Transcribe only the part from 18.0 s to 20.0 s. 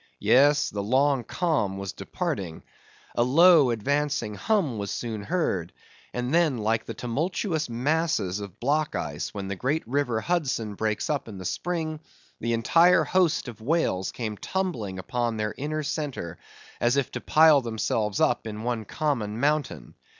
up in one common mountain.